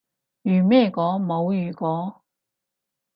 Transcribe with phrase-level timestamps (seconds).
[0.41, 1.09] 如咩果？
[1.23, 2.23] 冇如果